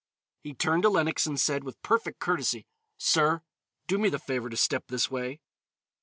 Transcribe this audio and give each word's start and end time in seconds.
He 0.41 0.55
turned 0.55 0.81
to 0.81 0.89
Lenox 0.89 1.27
and 1.27 1.39
said, 1.39 1.63
with 1.63 1.79
perfect 1.83 2.17
courtesy, 2.17 2.65
"Sir, 2.97 3.43
do 3.85 3.99
me 3.99 4.09
the 4.09 4.17
favor 4.17 4.49
to 4.49 4.57
step 4.57 4.85
this 4.87 5.11
way." 5.11 5.39